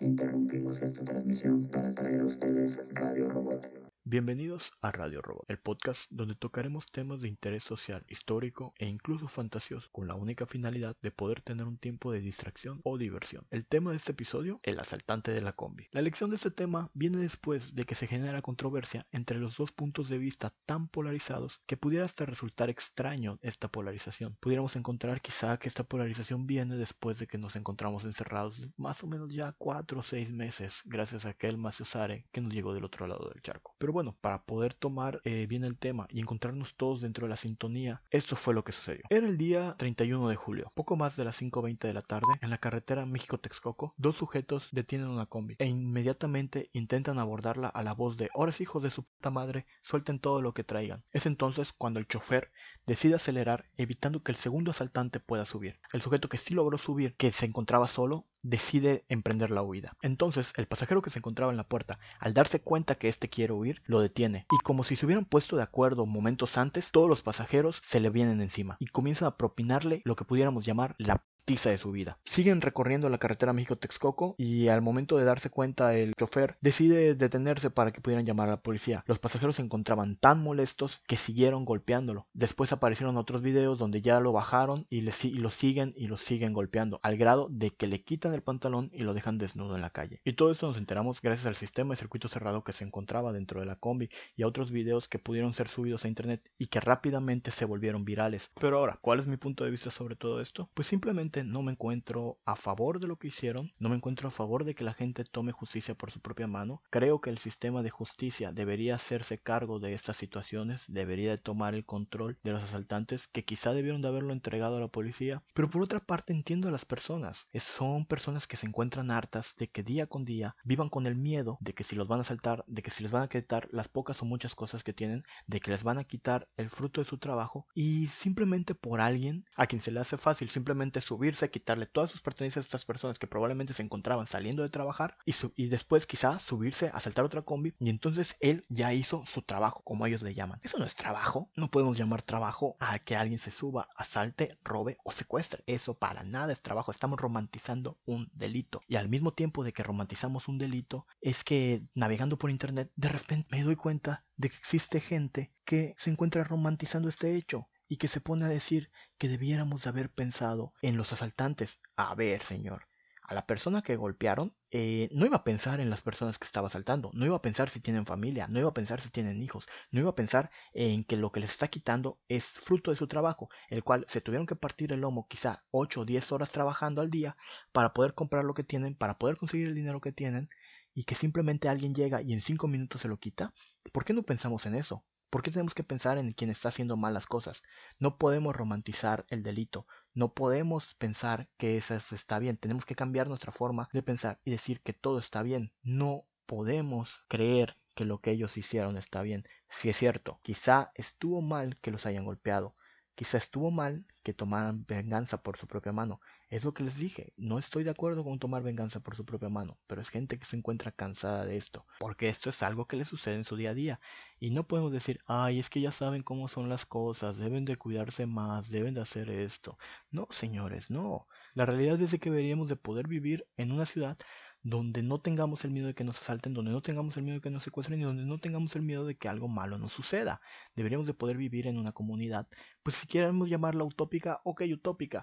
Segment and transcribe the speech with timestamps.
[0.00, 3.83] Interrumpimos esta transmisión para traer a ustedes Radio Robot.
[4.06, 9.28] Bienvenidos a Radio Robot, el podcast donde tocaremos temas de interés social, histórico e incluso
[9.28, 13.46] fantasioso, con la única finalidad de poder tener un tiempo de distracción o diversión.
[13.50, 15.88] El tema de este episodio, el asaltante de la combi.
[15.90, 19.72] La elección de este tema viene después de que se genera controversia entre los dos
[19.72, 24.36] puntos de vista tan polarizados que pudiera hasta resultar extraño esta polarización.
[24.38, 29.06] Pudiéramos encontrar quizá que esta polarización viene después de que nos encontramos encerrados más o
[29.06, 33.06] menos ya cuatro o seis meses gracias a aquel Maciosare que nos llegó del otro
[33.06, 33.74] lado del charco.
[33.78, 37.36] Pero bueno, para poder tomar eh, bien el tema y encontrarnos todos dentro de la
[37.36, 39.04] sintonía, esto fue lo que sucedió.
[39.08, 42.50] Era el día 31 de julio, poco más de las 5.20 de la tarde, en
[42.50, 48.16] la carretera México-Texcoco, dos sujetos detienen una combi e inmediatamente intentan abordarla a la voz
[48.16, 51.04] de, ahora hijos de su puta madre, suelten todo lo que traigan.
[51.12, 52.50] Es entonces cuando el chofer
[52.86, 55.78] decide acelerar, evitando que el segundo asaltante pueda subir.
[55.92, 59.96] El sujeto que sí logró subir, que se encontraba solo, decide emprender la huida.
[60.02, 63.52] Entonces, el pasajero que se encontraba en la puerta, al darse cuenta que éste quiere
[63.52, 64.46] huir, lo detiene.
[64.52, 68.10] Y como si se hubieran puesto de acuerdo momentos antes, todos los pasajeros se le
[68.10, 72.18] vienen encima y comienzan a propinarle lo que pudiéramos llamar la tiza de su vida.
[72.24, 77.70] Siguen recorriendo la carretera México-Texcoco y al momento de darse cuenta el chofer decide detenerse
[77.70, 79.04] para que pudieran llamar a la policía.
[79.06, 82.26] Los pasajeros se encontraban tan molestos que siguieron golpeándolo.
[82.32, 86.16] Después aparecieron otros videos donde ya lo bajaron y, le, y lo siguen y lo
[86.16, 89.82] siguen golpeando al grado de que le quitan el pantalón y lo dejan desnudo en
[89.82, 90.20] la calle.
[90.24, 93.60] Y todo esto nos enteramos gracias al sistema de circuito cerrado que se encontraba dentro
[93.60, 96.80] de la combi y a otros videos que pudieron ser subidos a internet y que
[96.80, 98.50] rápidamente se volvieron virales.
[98.60, 100.70] Pero ahora, ¿cuál es mi punto de vista sobre todo esto?
[100.74, 104.30] Pues simplemente no me encuentro a favor de lo que hicieron, no me encuentro a
[104.30, 106.82] favor de que la gente tome justicia por su propia mano.
[106.90, 111.74] Creo que el sistema de justicia debería hacerse cargo de estas situaciones, debería de tomar
[111.74, 115.42] el control de los asaltantes que quizá debieron de haberlo entregado a la policía.
[115.54, 117.48] Pero por otra parte entiendo a las personas.
[117.54, 121.58] Son personas que se encuentran hartas de que día con día vivan con el miedo
[121.60, 123.88] de que si los van a asaltar, de que si les van a quitar las
[123.88, 127.08] pocas o muchas cosas que tienen, de que les van a quitar el fruto de
[127.08, 131.86] su trabajo y simplemente por alguien a quien se le hace fácil simplemente subir quitarle
[131.86, 136.06] todas sus pertenencias a estas personas que probablemente se encontraban saliendo de trabajar y, después
[136.06, 140.22] quizá subirse a saltar otra combi y entonces él ya hizo su trabajo, como ellos
[140.22, 140.60] le llaman.
[140.62, 141.50] Eso no es trabajo.
[141.56, 145.62] No podemos llamar trabajo a que alguien se suba, asalte, robe o secuestre.
[145.66, 146.90] Eso para nada es trabajo.
[146.90, 148.82] Estamos romantizando un delito.
[148.86, 153.08] Y al mismo tiempo de que romantizamos un delito, es que navegando por internet, de
[153.08, 157.96] repente me doy cuenta de que existe gente que se encuentra romantizando este hecho y
[157.96, 161.80] que se pone a decir que debiéramos de haber pensado en los asaltantes.
[161.96, 162.88] A ver, señor,
[163.26, 166.66] a la persona que golpearon eh, no iba a pensar en las personas que estaba
[166.66, 169.66] asaltando, no iba a pensar si tienen familia, no iba a pensar si tienen hijos,
[169.90, 173.06] no iba a pensar en que lo que les está quitando es fruto de su
[173.06, 177.00] trabajo, el cual se tuvieron que partir el lomo quizá 8 o 10 horas trabajando
[177.00, 177.36] al día
[177.72, 180.48] para poder comprar lo que tienen, para poder conseguir el dinero que tienen
[180.92, 183.54] y que simplemente alguien llega y en 5 minutos se lo quita.
[183.92, 185.04] ¿Por qué no pensamos en eso?
[185.34, 187.64] ¿Por qué tenemos que pensar en quien está haciendo malas cosas?
[187.98, 193.26] No podemos romantizar el delito, no podemos pensar que eso está bien, tenemos que cambiar
[193.26, 195.72] nuestra forma de pensar y decir que todo está bien.
[195.82, 199.42] No podemos creer que lo que ellos hicieron está bien.
[199.68, 202.76] Si es cierto, quizá estuvo mal que los hayan golpeado,
[203.16, 207.32] quizá estuvo mal que tomaran venganza por su propia mano, es lo que les dije,
[207.36, 210.44] no estoy de acuerdo con tomar venganza por su propia mano, pero es gente que
[210.44, 213.70] se encuentra cansada de esto, porque esto es algo que les sucede en su día
[213.70, 214.00] a día.
[214.38, 217.76] Y no podemos decir, ay, es que ya saben cómo son las cosas, deben de
[217.76, 219.78] cuidarse más, deben de hacer esto.
[220.10, 221.26] No, señores, no.
[221.54, 224.16] La realidad es que deberíamos de poder vivir en una ciudad
[224.64, 227.42] donde no tengamos el miedo de que nos asalten, donde no tengamos el miedo de
[227.42, 230.40] que nos secuestren y donde no tengamos el miedo de que algo malo nos suceda.
[230.74, 232.48] Deberíamos de poder vivir en una comunidad,
[232.82, 235.22] pues si queremos llamarla utópica, ok, utópica,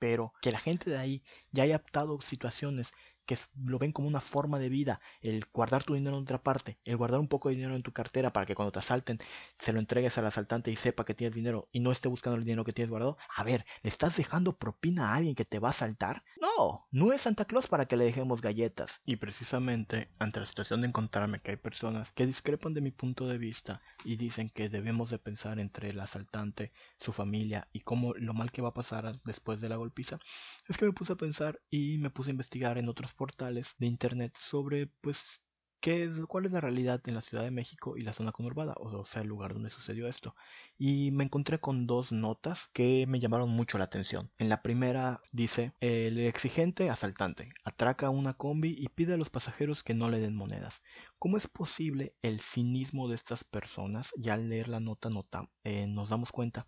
[0.00, 1.22] pero que la gente de ahí
[1.52, 2.92] ya haya adaptado situaciones
[3.30, 6.80] que lo ven como una forma de vida, el guardar tu dinero en otra parte,
[6.84, 9.18] el guardar un poco de dinero en tu cartera para que cuando te asalten
[9.56, 12.44] se lo entregues al asaltante y sepa que tienes dinero y no esté buscando el
[12.44, 13.18] dinero que tienes guardado.
[13.36, 16.24] A ver, ¿le estás dejando propina a alguien que te va a asaltar?
[16.40, 19.00] No, no es Santa Claus para que le dejemos galletas.
[19.04, 23.28] Y precisamente ante la situación de encontrarme que hay personas que discrepan de mi punto
[23.28, 28.12] de vista y dicen que debemos de pensar entre el asaltante, su familia y cómo
[28.14, 30.18] lo mal que va a pasar después de la golpiza,
[30.66, 33.86] es que me puse a pensar y me puse a investigar en otros portales de
[33.86, 35.42] internet sobre pues
[35.80, 38.72] qué es, cuál es la realidad en la Ciudad de México y la zona conurbada,
[38.78, 40.34] o sea, el lugar donde sucedió esto.
[40.78, 44.30] Y me encontré con dos notas que me llamaron mucho la atención.
[44.38, 49.82] En la primera dice, el exigente asaltante atraca una combi y pide a los pasajeros
[49.82, 50.80] que no le den monedas.
[51.18, 54.12] ¿Cómo es posible el cinismo de estas personas?
[54.16, 56.66] Ya al leer la nota, nota eh, nos damos cuenta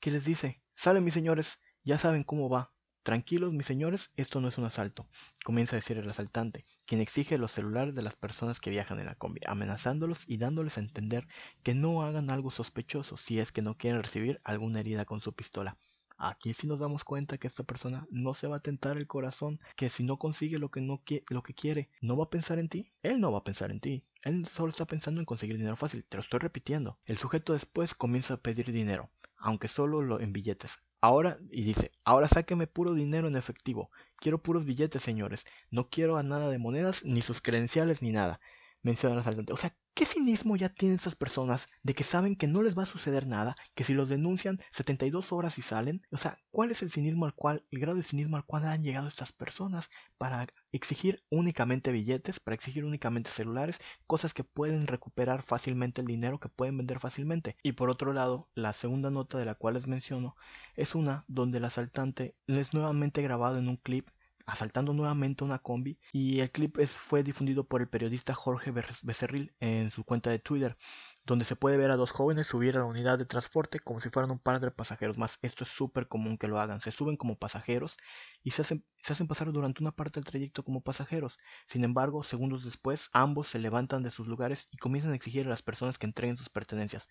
[0.00, 2.73] que les dice, sale mis señores, ya saben cómo va,
[3.04, 5.06] Tranquilos, mis señores, esto no es un asalto,
[5.44, 9.04] comienza a decir el asaltante, quien exige los celulares de las personas que viajan en
[9.04, 11.28] la combi, amenazándolos y dándoles a entender
[11.62, 15.34] que no hagan algo sospechoso si es que no quieren recibir alguna herida con su
[15.34, 15.76] pistola.
[16.16, 19.60] Aquí sí nos damos cuenta que esta persona no se va a tentar el corazón,
[19.76, 22.70] que si no consigue lo que, no lo que quiere, no va a pensar en
[22.70, 22.90] ti.
[23.02, 24.02] Él no va a pensar en ti.
[24.22, 26.06] Él solo está pensando en conseguir dinero fácil.
[26.08, 26.98] Te lo estoy repitiendo.
[27.04, 30.78] El sujeto después comienza a pedir dinero, aunque solo lo en billetes.
[31.04, 33.90] Ahora, y dice, ahora sáqueme puro dinero en efectivo.
[34.16, 35.44] Quiero puros billetes, señores.
[35.70, 38.40] No quiero a nada de monedas, ni sus credenciales, ni nada.
[38.82, 39.52] Menciona el asaltante.
[39.52, 42.82] O sea, ¿Qué cinismo ya tienen estas personas de que saben que no les va
[42.82, 46.00] a suceder nada, que si los denuncian 72 horas y salen?
[46.10, 48.82] O sea, ¿cuál es el cinismo al cual, el grado de cinismo al cual han
[48.82, 55.42] llegado estas personas para exigir únicamente billetes, para exigir únicamente celulares, cosas que pueden recuperar
[55.42, 57.56] fácilmente el dinero, que pueden vender fácilmente?
[57.62, 60.36] Y por otro lado, la segunda nota de la cual les menciono
[60.74, 64.08] es una donde el asaltante es nuevamente grabado en un clip
[64.46, 69.90] asaltando nuevamente una combi y el clip fue difundido por el periodista Jorge Becerril en
[69.90, 70.76] su cuenta de Twitter,
[71.24, 74.10] donde se puede ver a dos jóvenes subir a la unidad de transporte como si
[74.10, 75.38] fueran un par de pasajeros más.
[75.42, 76.80] Esto es súper común que lo hagan.
[76.80, 77.96] Se suben como pasajeros
[78.42, 81.38] y se hacen, se hacen pasar durante una parte del trayecto como pasajeros.
[81.66, 85.50] Sin embargo, segundos después, ambos se levantan de sus lugares y comienzan a exigir a
[85.50, 87.06] las personas que entreguen sus pertenencias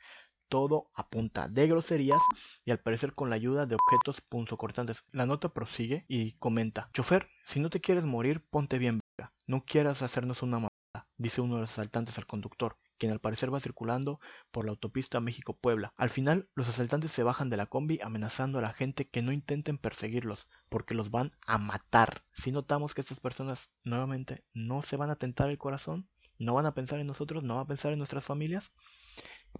[0.53, 2.21] todo a punta de groserías
[2.63, 5.03] y al parecer con la ayuda de objetos punzocortantes.
[5.11, 9.33] La nota prosigue y comenta, chofer, si no te quieres morir, ponte bien verga.
[9.47, 13.51] No quieras hacernos una mamada, dice uno de los asaltantes al conductor, quien al parecer
[13.51, 14.19] va circulando
[14.51, 15.91] por la autopista México-Puebla.
[15.97, 19.31] Al final, los asaltantes se bajan de la combi amenazando a la gente que no
[19.31, 22.25] intenten perseguirlos, porque los van a matar.
[22.31, 26.07] Si notamos que estas personas nuevamente no se van a tentar el corazón,
[26.37, 28.71] no van a pensar en nosotros, no van a pensar en nuestras familias,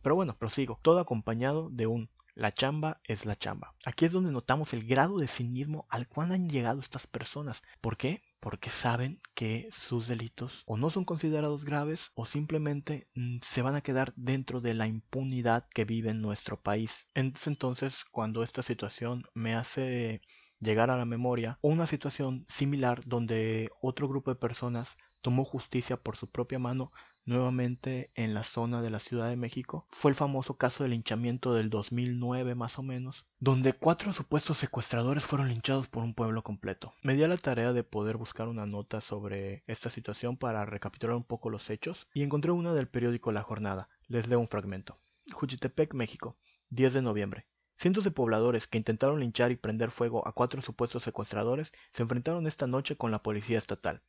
[0.02, 3.76] pero bueno, prosigo, todo acompañado de un la chamba es la chamba.
[3.86, 7.62] Aquí es donde notamos el grado de cinismo al cual han llegado estas personas.
[7.80, 8.22] ¿Por qué?
[8.40, 13.76] Porque saben que sus delitos o no son considerados graves o simplemente mm, se van
[13.76, 17.08] a quedar dentro de la impunidad que vive en nuestro país.
[17.14, 20.22] Entonces, cuando esta situación me hace
[20.64, 26.18] llegar a la memoria una situación similar donde otro grupo de personas tomó justicia por
[26.18, 26.92] su propia mano
[27.26, 31.54] nuevamente en la zona de la Ciudad de México fue el famoso caso del linchamiento
[31.54, 36.94] del 2009 más o menos, donde cuatro supuestos secuestradores fueron linchados por un pueblo completo.
[37.04, 41.16] Me di a la tarea de poder buscar una nota sobre esta situación para recapitular
[41.16, 43.90] un poco los hechos y encontré una del periódico La Jornada.
[44.08, 45.00] Les leo un fragmento.
[45.32, 46.38] Juchitepec, México,
[46.70, 47.48] 10 de noviembre.
[47.84, 52.48] Cientos de pobladores que intentaron linchar y prender fuego a cuatro supuestos secuestradores se enfrentaron
[52.48, 54.02] esta noche con la policía estatal.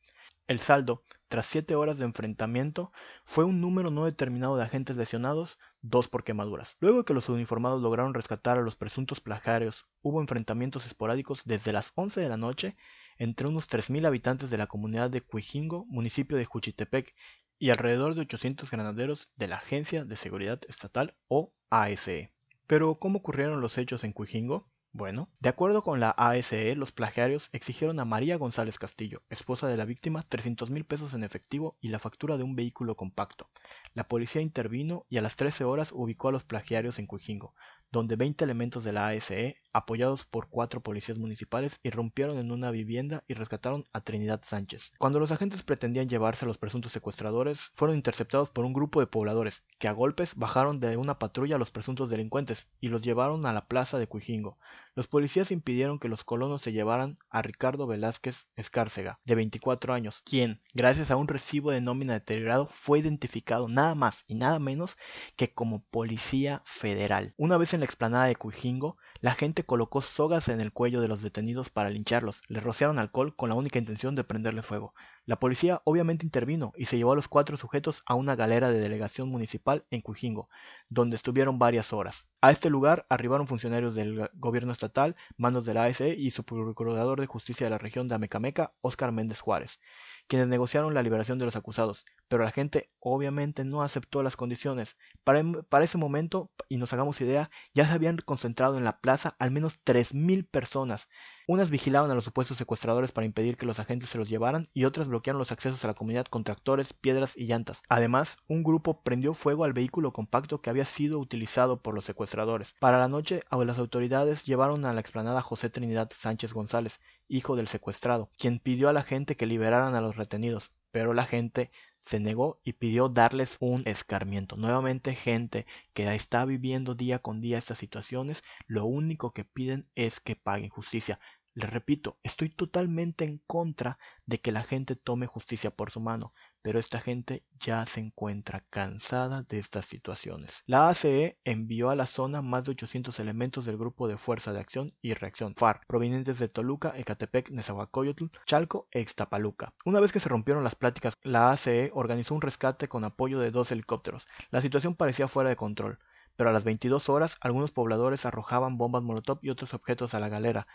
[0.47, 2.93] El saldo, tras siete horas de enfrentamiento,
[3.25, 6.77] fue un número no determinado de agentes lesionados, dos por quemaduras.
[6.79, 11.91] Luego que los uniformados lograron rescatar a los presuntos plagiarios, hubo enfrentamientos esporádicos desde las
[11.95, 12.77] 11 de la noche
[13.17, 17.13] entre unos 3.000 habitantes de la comunidad de Cuijingo, municipio de Juchitepec,
[17.59, 22.34] y alrededor de 800 granaderos de la Agencia de Seguridad Estatal o ASE.
[22.67, 24.67] Pero, ¿cómo ocurrieron los hechos en Cuijingo?
[24.91, 29.75] Bueno, de acuerdo con la ASE, los plagiarios exigieron a María González Castillo, esposa de
[29.75, 33.49] la víctima, 300 mil pesos en efectivo y la factura de un vehículo compacto.
[33.93, 37.53] La policía intervino y a las 13 horas ubicó a los plagiarios en Cuijingo,
[37.91, 43.23] donde 20 elementos de la ASE apoyados por cuatro policías municipales, irrumpieron en una vivienda
[43.27, 44.93] y rescataron a Trinidad Sánchez.
[44.97, 49.07] Cuando los agentes pretendían llevarse a los presuntos secuestradores, fueron interceptados por un grupo de
[49.07, 53.45] pobladores, que a golpes bajaron de una patrulla a los presuntos delincuentes y los llevaron
[53.45, 54.57] a la plaza de Cuijingo.
[54.95, 60.21] Los policías impidieron que los colonos se llevaran a Ricardo Velázquez Escárcega, de 24 años,
[60.23, 64.95] quien, gracias a un recibo de nómina deteriorado, fue identificado nada más y nada menos
[65.35, 67.33] que como policía federal.
[67.35, 71.07] Una vez en la explanada de Cuijingo, la gente colocó sogas en el cuello de
[71.07, 74.93] los detenidos para lincharlos, les rociaron alcohol con la única intención de prenderle fuego.
[75.25, 78.79] La policía obviamente intervino y se llevó a los cuatro sujetos a una galera de
[78.79, 80.49] delegación municipal en Cuijingo,
[80.89, 82.27] donde estuvieron varias horas.
[82.41, 87.19] A este lugar arribaron funcionarios del gobierno estatal, manos de la ASE y su procurador
[87.19, 89.79] de justicia de la región de Amecameca, Óscar Méndez Juárez,
[90.27, 94.97] quienes negociaron la liberación de los acusados, pero la gente obviamente no aceptó las condiciones.
[95.23, 99.35] Para, para, ese momento, y nos hagamos idea, ya se habían concentrado en la plaza
[99.39, 101.07] al menos 3.000 personas.
[101.47, 104.85] Unas vigilaban a los supuestos secuestradores para impedir que los agentes se los llevaran y
[104.85, 107.81] otras bloquearon los accesos a la comunidad con tractores, piedras y llantas.
[107.87, 112.73] Además, un grupo prendió fuego al vehículo compacto que había sido utilizado por los secuestradores.
[112.79, 117.67] Para la noche, las autoridades llevaron a la explanada José Trinidad Sánchez González, hijo del
[117.67, 122.19] secuestrado, quien pidió a la gente que liberaran a los retenidos, pero la gente se
[122.19, 124.57] negó y pidió darles un escarmiento.
[124.57, 130.19] Nuevamente gente que está viviendo día con día estas situaciones, lo único que piden es
[130.19, 131.19] que paguen justicia.
[131.53, 136.33] Les repito, estoy totalmente en contra de que la gente tome justicia por su mano,
[136.65, 140.63] pero esta gente ya se encuentra cansada de estas situaciones.
[140.65, 144.61] La ACE envió a la zona más de 800 elementos del Grupo de Fuerza de
[144.61, 149.75] Acción y Reacción FARC, provenientes de Toluca, Ecatepec, Nezahualcóyotl, Chalco e Ixtapaluca.
[149.85, 153.51] Una vez que se rompieron las pláticas, la ACE organizó un rescate con apoyo de
[153.51, 154.25] dos helicópteros.
[154.49, 155.99] La situación parecía fuera de control
[156.35, 160.29] pero a las 22 horas algunos pobladores arrojaban bombas molotov y otros objetos a la
[160.29, 160.67] galera,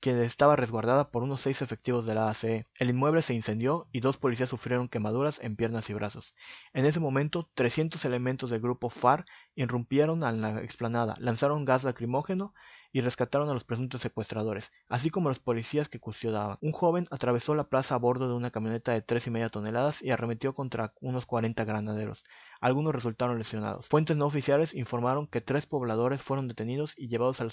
[0.00, 2.66] que estaba resguardada por unos seis efectivos de la ACE.
[2.78, 6.34] El inmueble se incendió y dos policías sufrieron quemaduras en piernas y brazos.
[6.72, 9.24] En ese momento, 300 elementos del grupo FAR
[9.54, 12.54] irrumpieron a la explanada, lanzaron gas lacrimógeno
[12.94, 16.58] y rescataron a los presuntos secuestradores, así como a los policías que custodiaban.
[16.60, 20.00] Un joven atravesó la plaza a bordo de una camioneta de tres y media toneladas
[20.00, 22.22] y arremetió contra unos 40 granaderos.
[22.60, 23.88] Algunos resultaron lesionados.
[23.88, 27.50] Fuentes no oficiales informaron que tres pobladores fueron detenidos y llevados a la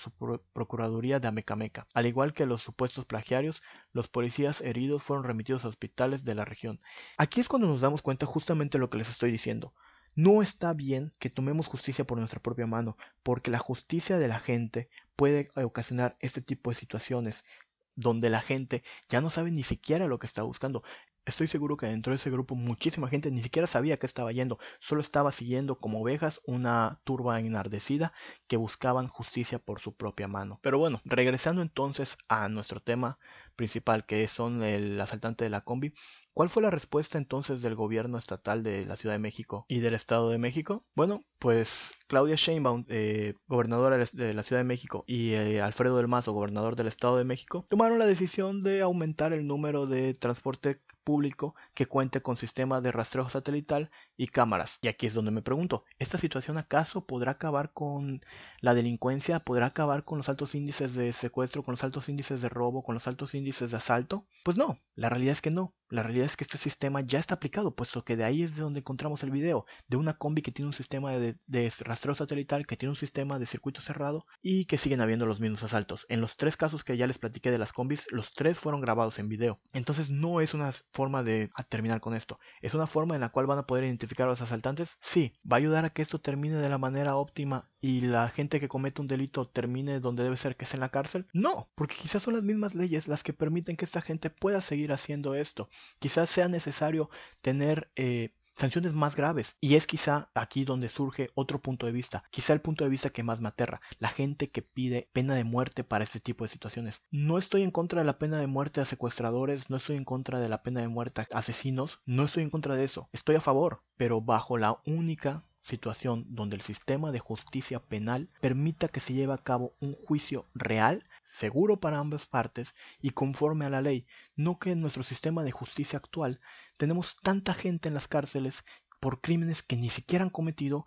[0.53, 1.87] Procuraduría de Amecameca.
[1.95, 6.45] Al igual que los supuestos plagiarios, los policías heridos fueron remitidos a hospitales de la
[6.45, 6.81] región.
[7.17, 9.73] Aquí es cuando nos damos cuenta justamente lo que les estoy diciendo.
[10.15, 14.39] No está bien que tomemos justicia por nuestra propia mano, porque la justicia de la
[14.39, 14.89] gente
[15.21, 17.45] puede ocasionar este tipo de situaciones
[17.93, 20.81] donde la gente ya no sabe ni siquiera lo que está buscando.
[21.25, 24.57] Estoy seguro que dentro de ese grupo muchísima gente ni siquiera sabía que estaba yendo,
[24.79, 28.13] solo estaba siguiendo como ovejas una turba enardecida
[28.47, 30.59] que buscaban justicia por su propia mano.
[30.63, 33.19] Pero bueno, regresando entonces a nuestro tema
[33.55, 35.93] principal que son el asaltante de la combi,
[36.33, 39.93] ¿cuál fue la respuesta entonces del gobierno estatal de la Ciudad de México y del
[39.93, 40.85] Estado de México?
[40.95, 46.07] Bueno, pues Claudia Sheinbaum, eh, gobernadora de la Ciudad de México, y eh, Alfredo del
[46.07, 50.81] Mazo, gobernador del Estado de México, tomaron la decisión de aumentar el número de transporte
[51.03, 54.77] público que cuente con sistema de rastreo satelital y cámaras.
[54.81, 58.21] Y aquí es donde me pregunto, ¿esta situación acaso podrá acabar con
[58.59, 59.39] la delincuencia?
[59.39, 62.95] ¿Podrá acabar con los altos índices de secuestro, con los altos índices de robo, con
[62.95, 64.27] los altos índices de asalto?
[64.43, 65.73] Pues no, la realidad es que no.
[65.91, 68.61] La realidad es que este sistema ya está aplicado, puesto que de ahí es de
[68.61, 72.65] donde encontramos el video, de una combi que tiene un sistema de, de, rastreo satelital,
[72.65, 76.05] que tiene un sistema de circuito cerrado y que siguen habiendo los mismos asaltos.
[76.07, 79.19] En los tres casos que ya les platiqué de las combis, los tres fueron grabados
[79.19, 79.59] en video.
[79.73, 82.39] Entonces no es una forma de terminar con esto.
[82.61, 84.97] ¿Es una forma en la cual van a poder identificar a los asaltantes?
[85.01, 85.33] Sí.
[85.49, 88.67] ¿Va a ayudar a que esto termine de la manera óptima y la gente que
[88.67, 91.27] comete un delito termine donde debe ser, que es en la cárcel?
[91.33, 94.93] No, porque quizás son las mismas leyes las que permiten que esta gente pueda seguir
[94.93, 95.69] haciendo esto.
[95.99, 97.09] Quizás sea necesario
[97.41, 99.55] tener eh, sanciones más graves.
[99.59, 103.09] Y es quizá aquí donde surge otro punto de vista, quizá el punto de vista
[103.09, 106.49] que más me aterra, la gente que pide pena de muerte para este tipo de
[106.51, 107.01] situaciones.
[107.09, 110.39] No estoy en contra de la pena de muerte a secuestradores, no estoy en contra
[110.39, 113.41] de la pena de muerte a asesinos, no estoy en contra de eso, estoy a
[113.41, 119.13] favor, pero bajo la única situación donde el sistema de justicia penal permita que se
[119.13, 124.05] lleve a cabo un juicio real, seguro para ambas partes y conforme a la ley,
[124.35, 126.41] no que en nuestro sistema de justicia actual
[126.77, 128.63] tenemos tanta gente en las cárceles
[128.99, 130.85] por crímenes que ni siquiera han cometido,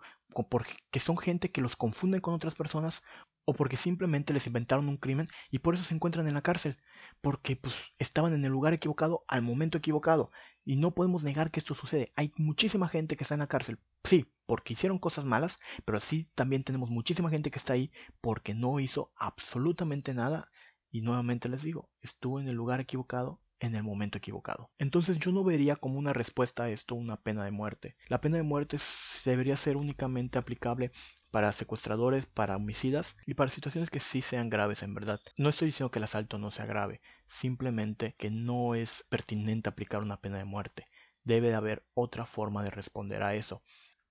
[0.49, 3.01] porque son gente que los confunden con otras personas
[3.45, 6.77] o porque simplemente les inventaron un crimen y por eso se encuentran en la cárcel,
[7.21, 10.31] porque pues estaban en el lugar equivocado al momento equivocado
[10.65, 12.11] y no podemos negar que esto sucede.
[12.15, 16.27] Hay muchísima gente que está en la cárcel, sí, porque hicieron cosas malas, pero sí
[16.35, 20.49] también tenemos muchísima gente que está ahí porque no hizo absolutamente nada
[20.91, 24.71] y nuevamente les digo, estuvo en el lugar equivocado en el momento equivocado.
[24.77, 27.95] Entonces yo no vería como una respuesta a esto una pena de muerte.
[28.07, 28.77] La pena de muerte
[29.25, 30.91] debería ser únicamente aplicable
[31.31, 35.19] para secuestradores, para homicidas y para situaciones que sí sean graves en verdad.
[35.37, 40.01] No estoy diciendo que el asalto no sea grave, simplemente que no es pertinente aplicar
[40.01, 40.87] una pena de muerte.
[41.23, 43.63] Debe de haber otra forma de responder a eso.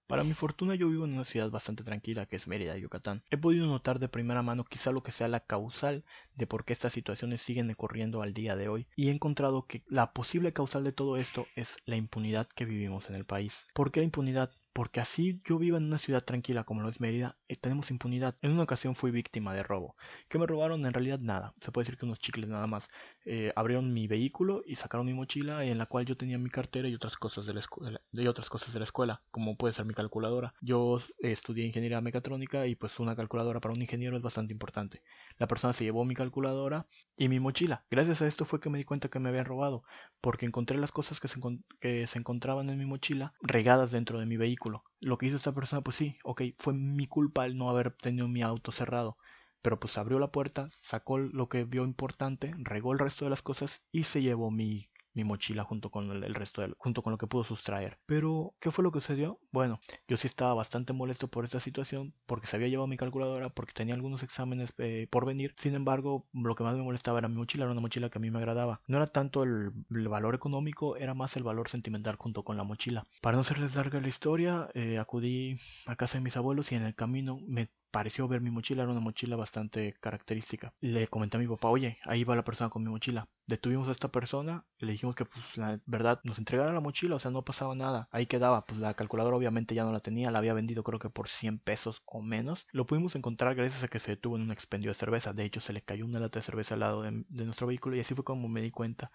[0.07, 3.23] Para mi fortuna yo vivo en una ciudad bastante tranquila que es Mérida, Yucatán.
[3.31, 6.75] He podido notar de primera mano quizá lo que sea la causal de por qué
[6.75, 10.85] estas situaciones siguen ocurriendo al día de hoy y he encontrado que la posible causal
[10.85, 13.65] de todo esto es la impunidad que vivimos en el país.
[13.73, 14.51] ¿Por qué la impunidad?
[14.75, 18.37] porque así yo vivo en una ciudad tranquila como lo es Mérida, y tenemos impunidad.
[18.43, 19.95] En una ocasión fui víctima de robo.
[20.29, 20.85] ¿Qué me robaron?
[20.85, 21.55] En realidad nada.
[21.61, 22.89] Se puede decir que unos chicles nada más.
[23.27, 26.89] Eh, abrieron mi vehículo y sacaron mi mochila en la cual yo tenía mi cartera
[26.89, 29.87] y otras cosas de la escuela, y otras cosas de la escuela, como puede ser
[29.87, 30.55] mi calculadora.
[30.61, 35.03] Yo estudié ingeniería mecatrónica y pues una calculadora para un ingeniero es bastante importante.
[35.39, 37.85] La persona se llevó mi calculadora y mi mochila.
[37.91, 39.85] Gracias a esto fue que me di cuenta que me habían robado,
[40.21, 41.41] porque encontré las cosas que se,
[41.81, 45.53] que se encontraban en mi mochila regadas dentro de mi vehículo lo que hizo esta
[45.53, 49.19] persona, pues sí, ok, fue mi culpa el no haber tenido mi auto cerrado.
[49.65, 53.41] Pero pues abrió la puerta, sacó lo que vio importante, regó el resto de las
[53.41, 57.19] cosas y se llevó mi, mi mochila junto con el, resto del, junto con lo
[57.19, 57.99] que pudo sustraer.
[58.05, 59.41] Pero, ¿qué fue lo que sucedió?
[59.53, 63.49] Bueno, yo sí estaba bastante molesto por esta situación, porque se había llevado mi calculadora,
[63.49, 65.55] porque tenía algunos exámenes eh, por venir.
[65.57, 68.21] Sin embargo, lo que más me molestaba era mi mochila, era una mochila que a
[68.21, 68.83] mí me agradaba.
[68.87, 73.07] No era tanto el, valor económico, era más el valor sentimental junto con la mochila.
[73.23, 76.83] Para no hacerles larga la historia, eh, acudí a casa de mis abuelos y en
[76.83, 80.75] el camino me pareció ver mi mochila, era una mochila bastante característica.
[80.81, 83.29] Le comenté a mi papá, oye, ahí va la persona con mi mochila.
[83.47, 87.21] Detuvimos a esta persona, le dijimos que pues la verdad nos entregara la mochila, o
[87.21, 88.09] sea, no pasaba nada.
[88.11, 91.09] Ahí quedaba, pues la calculadora obviamente ya no la tenía, la había vendido creo que
[91.09, 92.67] por 100 pesos o menos.
[92.73, 95.33] Lo pudimos encontrar gracias a que se detuvo en un expendio de cerveza.
[95.33, 97.95] De hecho, se le cayó una lata de cerveza al lado de, de nuestro vehículo
[97.95, 99.13] y así fue como me di cuenta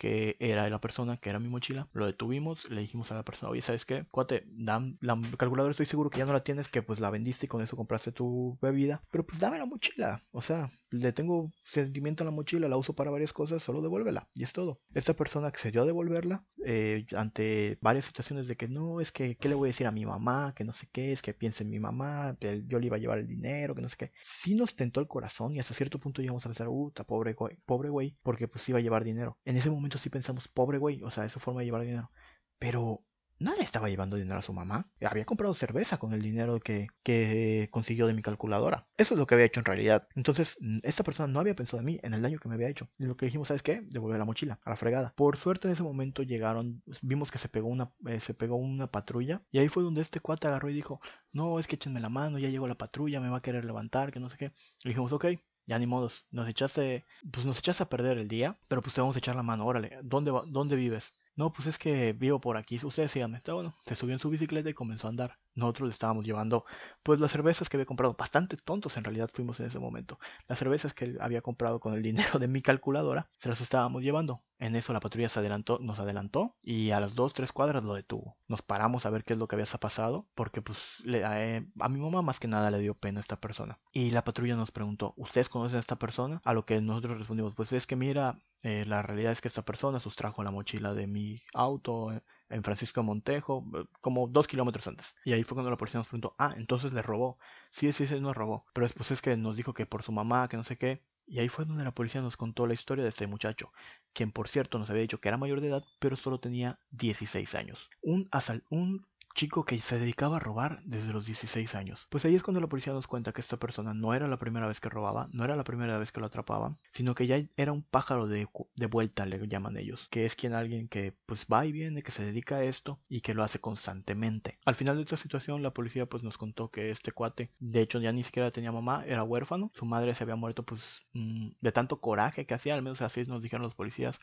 [0.00, 1.86] que era la persona, que era mi mochila.
[1.92, 4.06] Lo detuvimos, le dijimos a la persona, oye, ¿sabes qué?
[4.10, 7.44] Cuate, dame la calculadora, estoy seguro que ya no la tienes, que pues la vendiste
[7.44, 10.24] y con eso compraste tu bebida, pero pues dame la mochila.
[10.32, 14.28] O sea, le tengo sentimiento a la mochila, la uso para varias cosas, solo devuélvela.
[14.34, 14.80] Y es todo.
[14.94, 19.48] Esta persona accedió a devolverla eh, ante varias situaciones de que no, es que, ¿qué
[19.48, 20.52] le voy a decir a mi mamá?
[20.54, 23.00] Que no sé qué, es que piense en mi mamá, que yo le iba a
[23.00, 24.12] llevar el dinero, que no sé qué.
[24.22, 27.56] Sí nos tentó el corazón y hasta cierto punto llegamos a pensar, uh, pobre güey,
[27.66, 29.38] pobre güey, porque pues iba a llevar dinero.
[29.44, 32.10] En ese momento sí pensamos, pobre güey, o sea, esa forma de llevar dinero.
[32.58, 33.04] Pero
[33.40, 34.88] no le estaba llevando dinero a su mamá.
[35.00, 38.86] Había comprado cerveza con el dinero que, que, consiguió de mi calculadora.
[38.96, 40.06] Eso es lo que había hecho en realidad.
[40.14, 42.88] Entonces, esta persona no había pensado en mí, en el daño que me había hecho.
[42.98, 43.80] Y lo que dijimos, ¿sabes qué?
[43.82, 45.14] Devolver la mochila, a la fregada.
[45.16, 48.88] Por suerte en ese momento llegaron, vimos que se pegó una, eh, se pegó una
[48.88, 49.42] patrulla.
[49.50, 51.00] Y ahí fue donde este cuate agarró y dijo,
[51.32, 54.12] no, es que échenme la mano, ya llegó la patrulla, me va a querer levantar,
[54.12, 54.52] que no sé qué.
[54.84, 55.26] Le dijimos, ok,
[55.66, 59.00] ya ni modos, nos echaste, pues nos echaste a perder el día, pero pues te
[59.00, 61.14] vamos a echar la mano, órale, ¿dónde, dónde vives?
[61.40, 62.78] No, pues es que vivo por aquí.
[62.84, 63.38] Ustedes síganme.
[63.38, 63.74] Está bueno.
[63.86, 65.38] Se subió en su bicicleta y comenzó a andar.
[65.60, 66.64] Nosotros estábamos llevando,
[67.02, 68.16] pues, las cervezas que había comprado.
[68.18, 70.18] Bastante tontos en realidad fuimos en ese momento.
[70.48, 74.42] Las cervezas que había comprado con el dinero de mi calculadora, se las estábamos llevando.
[74.58, 77.94] En eso la patrulla se adelantó, nos adelantó y a las dos, tres cuadras lo
[77.94, 78.36] detuvo.
[78.46, 81.88] Nos paramos a ver qué es lo que había pasado, porque pues le, eh, a
[81.88, 83.78] mi mamá más que nada le dio pena a esta persona.
[83.92, 86.42] Y la patrulla nos preguntó, ¿ustedes conocen a esta persona?
[86.44, 89.62] A lo que nosotros respondimos, pues es que mira, eh, la realidad es que esta
[89.64, 94.86] persona sustrajo la mochila de mi auto eh, en Francisco Montejo, eh, como dos kilómetros
[94.88, 95.14] antes.
[95.24, 97.38] Y ahí fue cuando la policía nos preguntó, ah, entonces le robó.
[97.70, 98.66] Sí, sí, sí, nos robó.
[98.74, 101.02] Pero después es que nos dijo que por su mamá, que no sé qué.
[101.26, 103.72] Y ahí fue donde la policía nos contó la historia de este muchacho,
[104.12, 107.54] quien por cierto nos había dicho que era mayor de edad, pero solo tenía 16
[107.54, 107.88] años.
[108.02, 112.06] Un, asal un chico que se dedicaba a robar desde los 16 años.
[112.10, 114.66] Pues ahí es cuando la policía nos cuenta que esta persona no era la primera
[114.66, 117.72] vez que robaba, no era la primera vez que lo atrapaban, sino que ya era
[117.72, 121.66] un pájaro de, de vuelta, le llaman ellos, que es quien alguien que pues va
[121.66, 124.58] y viene, que se dedica a esto y que lo hace constantemente.
[124.64, 128.00] Al final de esta situación la policía pues nos contó que este cuate, de hecho
[128.00, 131.72] ya ni siquiera tenía mamá, era huérfano, su madre se había muerto pues mm, de
[131.72, 134.18] tanto coraje que hacía, al menos así nos dijeron los policías,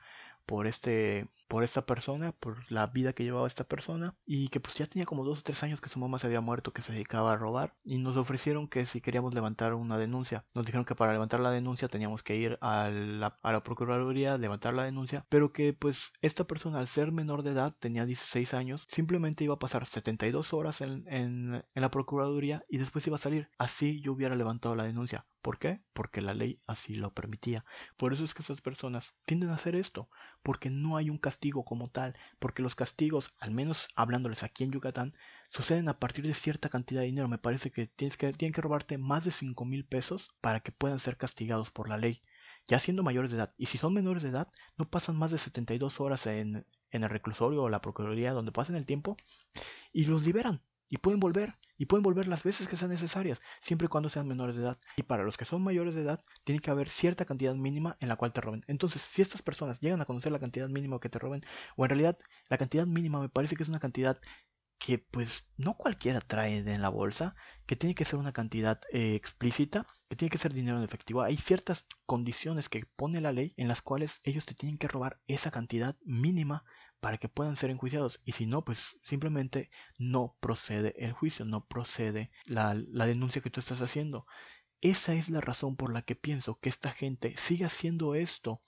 [0.48, 4.76] por este por esta persona, por la vida que llevaba esta persona y que pues
[4.76, 6.92] ya tenía como dos o tres años que su mamá se había muerto, que se
[6.92, 10.96] dedicaba a robar y nos ofrecieron que si queríamos levantar una denuncia, nos dijeron que
[10.96, 15.26] para levantar la denuncia teníamos que ir a la, a la procuraduría, levantar la denuncia,
[15.30, 19.56] pero que pues esta persona al ser menor de edad, tenía 16 años, simplemente iba
[19.56, 24.02] a pasar 72 horas en, en, en la procuraduría y después iba a salir, así
[24.02, 25.26] yo hubiera levantado la denuncia.
[25.48, 25.80] ¿Por qué?
[25.94, 27.64] Porque la ley así lo permitía.
[27.96, 30.10] Por eso es que esas personas tienden a hacer esto,
[30.44, 34.74] porque no hay un castigo como tal, porque los castigos, al menos hablándoles aquí en
[34.74, 35.14] Yucatán,
[35.50, 37.30] suceden a partir de cierta cantidad de dinero.
[37.30, 40.74] Me parece que, tienes que tienen que robarte más de 5 mil pesos para que
[40.74, 42.22] puedan ser castigados por la ley,
[42.66, 43.54] ya siendo mayores de edad.
[43.58, 47.10] Y si son menores de edad, no pasan más de 72 horas en, en el
[47.10, 49.16] reclusorio o la procuraduría donde pasen el tiempo
[49.94, 53.86] y los liberan y pueden volver y pueden volver las veces que sean necesarias, siempre
[53.86, 54.80] y cuando sean menores de edad.
[54.96, 58.10] Y para los que son mayores de edad, tiene que haber cierta cantidad mínima en
[58.10, 58.64] la cual te roben.
[58.68, 61.42] Entonces, si estas personas llegan a conocer la cantidad mínima que te roben,
[61.76, 62.18] o en realidad
[62.50, 64.20] la cantidad mínima me parece que es una cantidad
[64.80, 67.34] que pues no cualquiera trae en la bolsa,
[67.66, 71.22] que tiene que ser una cantidad eh, explícita, que tiene que ser dinero en efectivo.
[71.22, 75.20] Hay ciertas condiciones que pone la ley en las cuales ellos te tienen que robar
[75.28, 76.64] esa cantidad mínima
[77.00, 78.20] para que puedan ser enjuiciados.
[78.26, 83.50] Y si no, pues simplemente no procede el juicio, no procede la, la denuncia que
[83.50, 84.26] tú estás haciendo.
[84.82, 88.62] Esa es la razón por la que pienso que esta gente sigue haciendo esto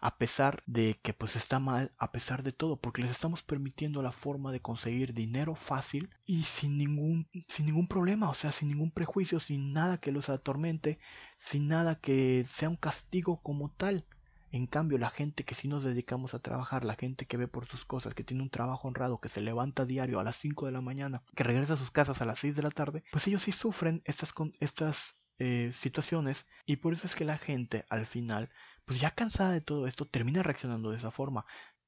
[0.00, 4.02] a pesar de que pues está mal, a pesar de todo, porque les estamos permitiendo
[4.02, 8.68] la forma de conseguir dinero fácil y sin ningún sin ningún problema, o sea, sin
[8.68, 10.98] ningún prejuicio, sin nada que los atormente,
[11.38, 14.06] sin nada que sea un castigo como tal.
[14.50, 17.66] En cambio, la gente que sí nos dedicamos a trabajar, la gente que ve por
[17.66, 20.72] sus cosas, que tiene un trabajo honrado, que se levanta diario a las 5 de
[20.72, 23.44] la mañana, que regresa a sus casas a las 6 de la tarde, pues ellos
[23.44, 28.50] sí sufren estas, estas eh, situaciones y por eso es que la gente al final,
[28.84, 31.46] pues ya cansada de todo esto, termina reaccionando de esa forma.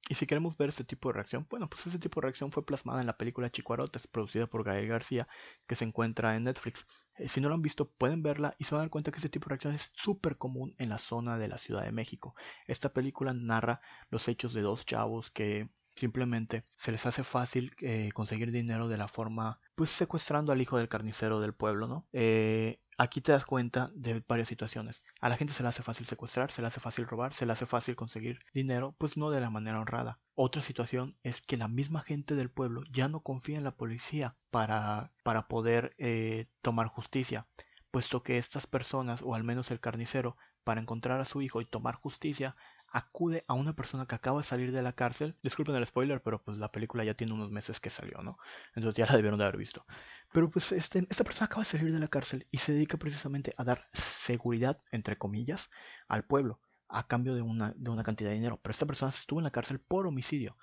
[0.09, 2.67] Y si queremos ver este tipo de reacción, bueno, pues ese tipo de reacción fue
[2.67, 5.29] plasmada en la película Chicuarotes, producida por Gael García,
[5.67, 6.87] que se encuentra en Netflix.
[7.17, 9.19] Eh, si no lo han visto, pueden verla y se van a dar cuenta que
[9.19, 12.35] este tipo de reacción es súper común en la zona de la Ciudad de México.
[12.67, 18.11] Esta película narra los hechos de dos chavos que simplemente se les hace fácil eh,
[18.15, 22.07] conseguir dinero de la forma, pues secuestrando al hijo del carnicero del pueblo, ¿no?
[22.13, 25.03] Eh, aquí te das cuenta de varias situaciones.
[25.21, 27.53] A la gente se le hace fácil secuestrar, se le hace fácil robar, se le
[27.53, 30.21] hace fácil conseguir dinero, pues no de la manera honrada.
[30.35, 34.37] Otra situación es que la misma gente del pueblo ya no confía en la policía
[34.51, 37.49] para, para poder eh, tomar justicia,
[37.91, 41.67] puesto que estas personas, o al menos el carnicero, para encontrar a su hijo y
[41.67, 42.55] tomar justicia,
[42.93, 45.37] acude a una persona que acaba de salir de la cárcel.
[45.43, 48.39] Disculpen el spoiler, pero pues la película ya tiene unos meses que salió, ¿no?
[48.75, 49.85] Entonces ya la debieron de haber visto.
[50.33, 53.55] Pero pues este, esta persona acaba de salir de la cárcel y se dedica precisamente
[53.57, 55.71] a dar seguridad, entre comillas,
[56.09, 58.61] al pueblo a cambio de una, de una cantidad de dinero.
[58.63, 60.57] Pero esta persona estuvo en la cárcel por homicidio.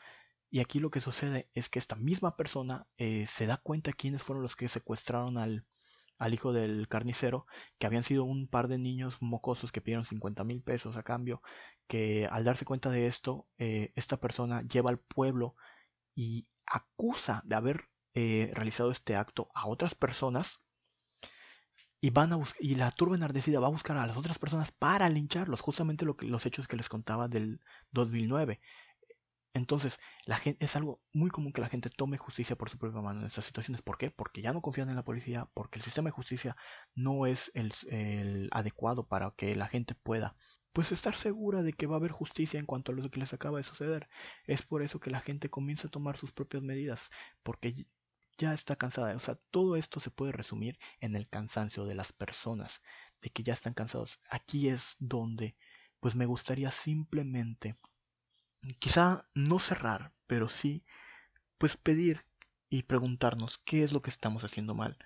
[0.52, 4.24] Y aquí lo que sucede es que esta misma persona eh, se da cuenta quiénes
[4.24, 5.66] fueron los que secuestraron al,
[6.20, 7.48] al hijo del carnicero,
[7.80, 11.42] que habían sido un par de niños mocosos que pidieron 50 mil pesos a cambio,
[11.88, 15.56] que al darse cuenta de esto, eh, esta persona lleva al pueblo
[16.14, 20.60] y acusa de haber eh, realizado este acto a otras personas
[22.02, 25.10] y van a y la turba enardecida va a buscar a las otras personas para
[25.10, 27.60] lincharlos, justamente los hechos que les contaba del
[27.92, 28.62] 2009.
[29.60, 33.02] Entonces, la gente, es algo muy común que la gente tome justicia por su propia
[33.02, 33.82] mano en estas situaciones.
[33.82, 34.10] ¿Por qué?
[34.10, 36.56] Porque ya no confían en la policía, porque el sistema de justicia
[36.96, 40.36] no es el, adecuado para que la gente pueda
[40.74, 43.34] pues estar segura de que va a haber justicia en cuanto a lo que les
[43.34, 44.08] acaba de suceder.
[44.46, 47.10] Es por eso que la gente comienza a tomar sus propias medidas,
[47.44, 47.88] porque
[48.38, 49.16] ya está cansada.
[49.16, 52.82] O sea, todo esto se puede resumir en el cansancio de las personas,
[53.22, 54.20] de que ya están cansados.
[54.30, 55.58] Aquí es donde,
[56.00, 57.78] pues me gustaría simplemente
[58.80, 60.84] quizá no cerrar, pero sí,
[61.58, 62.26] pues pedir
[62.70, 64.98] y preguntarnos qué es lo que estamos haciendo mal.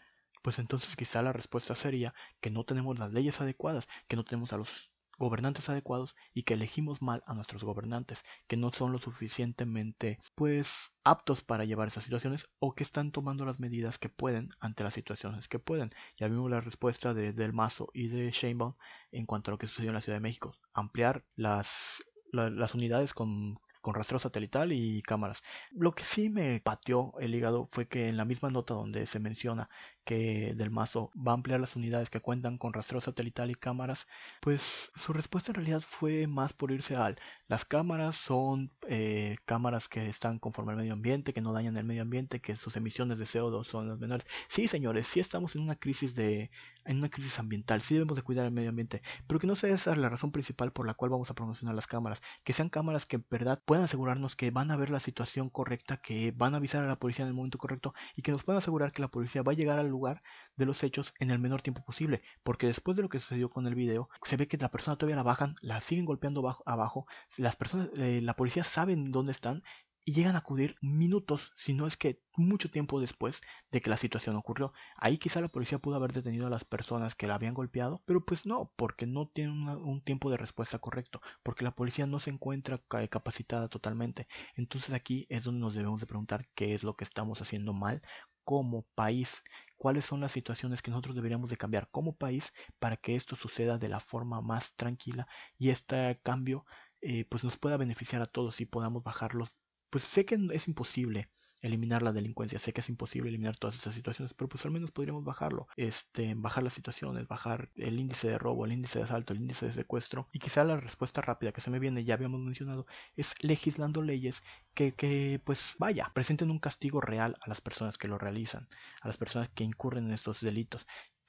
[0.42, 4.52] Pues entonces quizá la respuesta sería que no tenemos las leyes adecuadas, que no tenemos
[4.54, 9.00] a los gobernantes adecuados y que elegimos mal a nuestros gobernantes, que no son lo
[9.00, 14.50] suficientemente pues aptos para llevar esas situaciones o que están tomando las medidas que pueden
[14.60, 15.92] ante las situaciones que pueden.
[16.18, 18.76] Ya vimos la respuesta de Del Mazo y de Sheinbaum
[19.12, 20.58] en cuanto a lo que sucedió en la Ciudad de México.
[20.74, 22.04] Ampliar las
[22.34, 25.44] las unidades con, con rastreo satelital y cámaras.
[25.72, 29.20] Lo que sí me pateó el hígado fue que en la misma nota donde se
[29.20, 29.70] menciona
[30.04, 34.08] que Del Mazo va a ampliar las unidades que cuentan con rastreo satelital y cámaras,
[34.42, 37.18] pues su respuesta en realidad fue más por irse al
[37.54, 41.86] las cámaras son eh, cámaras que están conforme al medio ambiente, que no dañan el
[41.86, 44.26] medio ambiente, que sus emisiones de CO2 son las menores.
[44.48, 46.50] Sí, señores, sí estamos en una crisis de
[46.86, 49.74] en una crisis ambiental, sí debemos de cuidar el medio ambiente, pero que no sea
[49.74, 53.06] esa la razón principal por la cual vamos a promocionar las cámaras, que sean cámaras
[53.06, 56.58] que en verdad puedan asegurarnos que van a ver la situación correcta, que van a
[56.58, 59.10] avisar a la policía en el momento correcto y que nos puedan asegurar que la
[59.10, 60.20] policía va a llegar al lugar
[60.58, 63.66] de los hechos en el menor tiempo posible, porque después de lo que sucedió con
[63.68, 67.06] el video, se ve que la persona todavía la bajan, la siguen golpeando abajo,
[67.38, 69.60] las personas, eh, la policía saben dónde están
[70.06, 73.98] y llegan a acudir minutos, si no es que mucho tiempo después de que la
[73.98, 74.74] situación ocurrió.
[74.98, 78.26] Ahí quizá la policía pudo haber detenido a las personas que la habían golpeado, pero
[78.26, 82.32] pues no, porque no tienen un tiempo de respuesta correcto, porque la policía no se
[82.32, 84.28] encuentra capacitada totalmente.
[84.56, 88.02] Entonces aquí es donde nos debemos de preguntar qué es lo que estamos haciendo mal
[88.44, 89.44] como país,
[89.78, 93.78] cuáles son las situaciones que nosotros deberíamos de cambiar como país para que esto suceda
[93.78, 95.28] de la forma más tranquila
[95.58, 96.66] y este cambio
[97.02, 99.50] eh, pues nos pueda beneficiar a todos y podamos bajarlos.
[99.90, 101.30] Pues sé que es imposible
[101.64, 102.60] eliminar la delincuencia.
[102.60, 105.68] Sé que es imposible eliminar todas esas situaciones, pero pues al menos podríamos bajarlo.
[105.78, 109.66] Este, bajar las situaciones, bajar el índice de robo, el índice de asalto, el índice
[109.66, 110.28] de secuestro.
[110.32, 114.44] Y quizá la respuesta rápida que se me viene, ya habíamos mencionado, es legislando leyes
[114.74, 118.68] que, que pues vaya, presenten un castigo real a las personas que lo realizan,
[119.02, 120.86] a las personas que incurren en estos delitos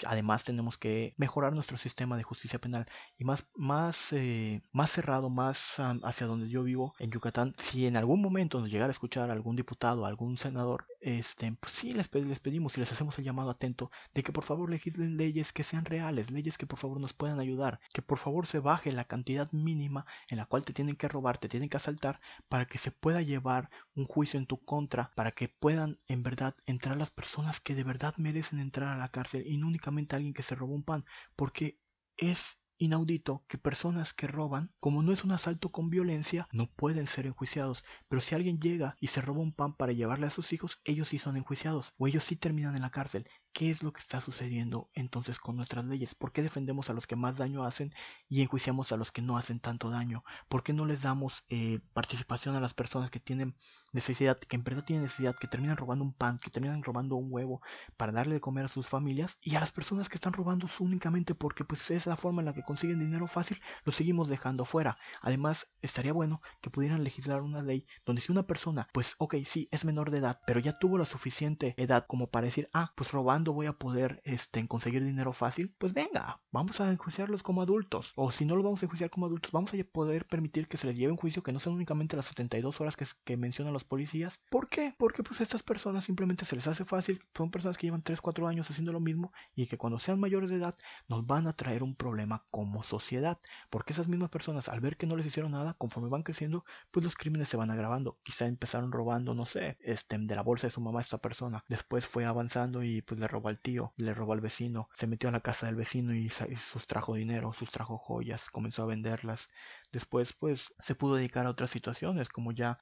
[0.06, 2.86] además tenemos que mejorar nuestro sistema de justicia penal
[3.18, 7.96] y más más eh, más cerrado más hacia donde yo vivo en Yucatán si en
[7.96, 12.40] algún momento nos llegara a escuchar algún diputado algún senador este pues sí les, les
[12.40, 15.84] pedimos y les hacemos el llamado atento de que por favor legislen leyes que sean
[15.84, 19.50] reales leyes que por favor nos puedan ayudar que por favor se baje la cantidad
[19.52, 22.90] mínima en la cual te tienen que robar te tienen que asaltar para que se
[22.90, 27.60] pueda llevar un juicio en tu contra para que puedan en verdad entrar las personas
[27.60, 30.74] que de verdad merecen entrar a la cárcel y no únicamente alguien que se robó
[30.74, 31.04] un pan,
[31.36, 31.78] porque
[32.16, 37.06] es inaudito que personas que roban, como no es un asalto con violencia, no pueden
[37.06, 37.84] ser enjuiciados.
[38.08, 41.08] Pero si alguien llega y se roba un pan para llevarle a sus hijos, ellos
[41.08, 43.26] sí son enjuiciados o ellos sí terminan en la cárcel.
[43.52, 46.16] ¿Qué es lo que está sucediendo entonces con nuestras leyes?
[46.16, 47.90] ¿Por qué defendemos a los que más daño hacen
[48.28, 50.24] y enjuiciamos a los que no hacen tanto daño?
[50.48, 53.54] ¿Por qué no les damos eh, participación a las personas que tienen
[53.92, 57.28] necesidad, que en verdad tienen necesidad, que terminan robando un pan, que terminan robando un
[57.30, 57.62] huevo
[57.96, 59.38] para darle de comer a sus familias?
[59.40, 62.54] Y a las personas que están robando únicamente porque pues es la forma en la
[62.54, 64.98] que consiguen dinero fácil, lo seguimos dejando fuera.
[65.22, 69.68] Además, estaría bueno que pudieran legislar una ley donde si una persona, pues ok, sí,
[69.70, 73.12] es menor de edad, pero ya tuvo la suficiente edad como para decir, ah, pues
[73.12, 78.12] robando voy a poder este, conseguir dinero fácil, pues venga, vamos a enjuiciarlos como adultos.
[78.16, 80.88] O si no los vamos a enjuiciar como adultos, vamos a poder permitir que se
[80.88, 83.84] les lleve un juicio que no sean únicamente las 72 horas que, que mencionan los
[83.84, 84.40] policías.
[84.50, 84.96] ¿Por qué?
[84.98, 88.48] Porque pues estas personas simplemente se les hace fácil, son personas que llevan 3, 4
[88.48, 90.74] años haciendo lo mismo y que cuando sean mayores de edad
[91.06, 93.40] nos van a traer un problema como sociedad.
[93.68, 97.02] Porque esas mismas personas al ver que no les hicieron nada, conforme van creciendo, pues
[97.02, 98.20] los crímenes se van agravando.
[98.22, 101.64] Quizá empezaron robando, no sé, este, de la bolsa de su mamá esta persona.
[101.68, 105.30] Después fue avanzando y pues le robó al tío, le robó al vecino, se metió
[105.30, 109.48] a la casa del vecino y, sustrajo dinero, sustrajo joyas, comenzó a venderlas.
[109.90, 112.78] Después, pues, se pudo dedicar a otras situaciones, como ya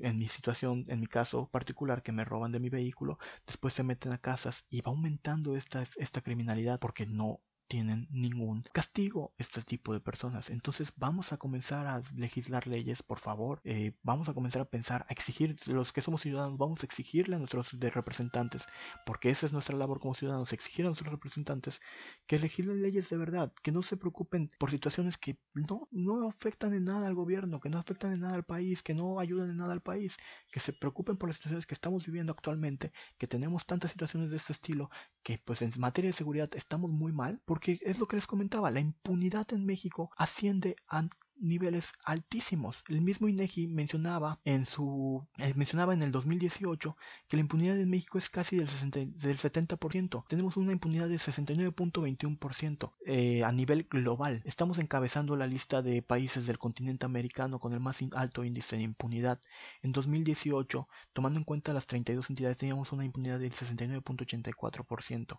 [0.00, 3.84] en mi situación, en mi caso particular, que me roban de mi vehículo, después se
[3.84, 9.62] meten a casas y va aumentando esta, esta criminalidad porque no tienen ningún castigo este
[9.62, 10.50] tipo de personas.
[10.50, 13.60] Entonces vamos a comenzar a legislar leyes, por favor.
[13.64, 17.36] Eh, vamos a comenzar a pensar, a exigir, los que somos ciudadanos, vamos a exigirle
[17.36, 18.66] a nuestros representantes,
[19.06, 21.80] porque esa es nuestra labor como ciudadanos, exigir a nuestros representantes
[22.26, 26.74] que legislen leyes de verdad, que no se preocupen por situaciones que no, no afectan
[26.74, 29.56] en nada al gobierno, que no afectan en nada al país, que no ayudan en
[29.56, 30.16] nada al país,
[30.50, 34.36] que se preocupen por las situaciones que estamos viviendo actualmente, que tenemos tantas situaciones de
[34.36, 34.90] este estilo,
[35.22, 38.72] que pues en materia de seguridad estamos muy mal, porque es lo que les comentaba,
[38.72, 42.82] la impunidad en México asciende a niveles altísimos.
[42.88, 46.96] El mismo INEGI mencionaba en su eh, mencionaba en el 2018
[47.28, 50.24] que la impunidad en México es casi del, 60, del 70%.
[50.26, 54.42] Tenemos una impunidad de 69.21% eh, a nivel global.
[54.44, 58.82] Estamos encabezando la lista de países del continente americano con el más alto índice de
[58.82, 59.40] impunidad.
[59.80, 65.38] En 2018, tomando en cuenta las 32 entidades, teníamos una impunidad del 69.84%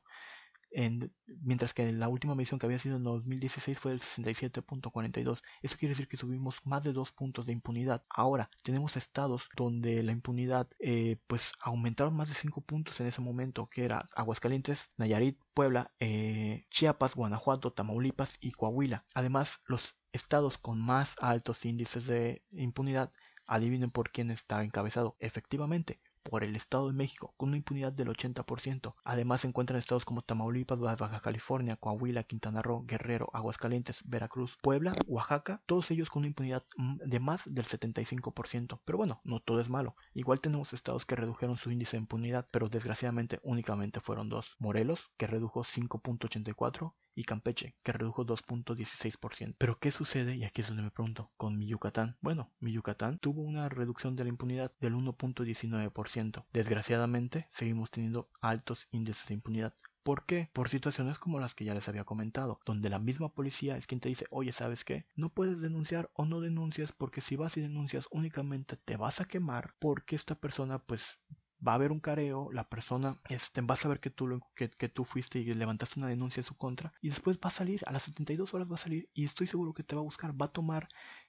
[1.42, 5.42] mientras que la última medición que había sido en 2016 fue del 67.42.
[5.62, 8.04] Eso quiere decir que subimos más de dos puntos de impunidad.
[8.10, 13.22] Ahora, tenemos estados donde la impunidad eh, pues aumentaron más de cinco puntos en ese
[13.22, 19.06] momento, que era Aguascalientes, Nayarit, Puebla, eh, Chiapas, Guanajuato, Tamaulipas y Coahuila.
[19.14, 23.12] Además, los estados con más altos índices de impunidad
[23.48, 25.16] Adivinen por quién está encabezado.
[25.20, 28.96] Efectivamente, por el Estado de México, con una impunidad del 80%.
[29.04, 34.94] Además se encuentran estados como Tamaulipas, Baja California, Coahuila, Quintana Roo, Guerrero, Aguascalientes, Veracruz, Puebla,
[35.08, 38.82] Oaxaca, todos ellos con una impunidad mm, de más del 75%.
[38.84, 39.96] Pero bueno, no todo es malo.
[40.14, 44.56] Igual tenemos estados que redujeron su índice de impunidad, pero desgraciadamente únicamente fueron dos.
[44.60, 49.56] Morelos, que redujo 5.84 y Campeche, que redujo 2.16%.
[49.58, 50.36] Pero ¿qué sucede?
[50.36, 52.18] Y aquí es donde me pregunto, con mi Yucatán.
[52.22, 56.46] Bueno, mi Yucatán tuvo una reducción de la impunidad del 1.19%.
[56.52, 59.74] Desgraciadamente, seguimos teniendo altos índices de impunidad.
[60.06, 60.52] ¿Por qué?
[60.54, 64.00] Por situaciones como las que ya les había comentado, donde la misma policía es quien
[64.00, 65.08] te dice, oye, ¿sabes qué?
[65.16, 69.26] No puedes denunciar o no denuncias porque si vas y denuncias únicamente te vas a
[69.26, 71.20] quemar porque esta persona pues
[71.66, 74.90] va a haber un careo, la persona este, va a saber que tú, que, que,
[74.90, 77.92] tú fuiste y levantaste una denuncia en su contra y después va a salir, a
[77.92, 80.48] las 72 horas va a salir y estoy seguro que te va a buscar, va
[80.48, 80.88] a tomar